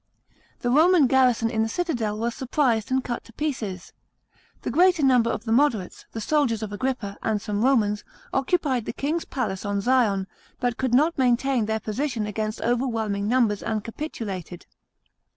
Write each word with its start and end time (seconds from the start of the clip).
The 0.61 0.71
Roman 0.71 1.05
garrison 1.05 1.51
in 1.51 1.61
the 1.61 1.69
citadel 1.69 2.17
was 2.17 2.33
surprised 2.33 2.89
and 2.89 3.03
cut 3.03 3.23
to 3.25 3.33
pieces. 3.33 3.93
The 4.63 4.71
greater 4.71 5.03
number 5.03 5.29
of 5.29 5.43
the 5.45 5.51
moderates, 5.51 6.07
the 6.11 6.19
soldiers 6.19 6.63
of 6.63 6.73
Agrippa, 6.73 7.19
and 7.21 7.39
some 7.39 7.63
Romans, 7.63 8.03
occupied 8.33 8.85
the 8.85 8.93
king's 8.93 9.25
palace 9.25 9.63
on 9.63 9.79
Zion, 9.79 10.25
but 10.59 10.77
could 10.79 10.95
not 10.95 11.19
maintain 11.19 11.67
their 11.67 11.79
position 11.79 12.25
against 12.25 12.61
overwhelming 12.61 13.27
numbers, 13.27 13.61
and 13.61 13.83
capitulated. 13.83 14.65